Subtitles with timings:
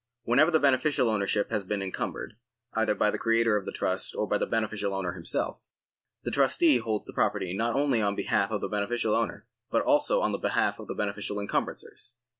[0.23, 2.33] Whenever the beneficial ownership has been encumbered,
[2.73, 5.69] either by the creator of the trust or by the beneficial owner himself,
[6.23, 10.19] the trustee holds the property not only on behalf of the beneficial owner but also
[10.21, 12.15] on behalf of the beneficial encumbrancers.